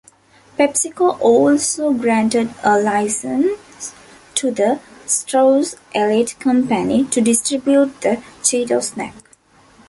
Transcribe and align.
PepsiCo 0.57 1.19
also 1.19 1.93
granted 1.93 2.49
a 2.63 2.79
license 2.79 3.93
to 4.33 4.49
the 4.49 4.79
Strauss-Elite 5.05 6.39
company 6.39 7.03
to 7.05 7.21
distribute 7.21 8.01
the 8.01 8.19
Cheetos 8.41 8.93
snack. 8.93 9.13